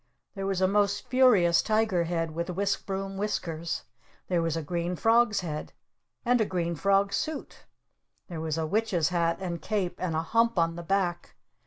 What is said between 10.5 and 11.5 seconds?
on the back!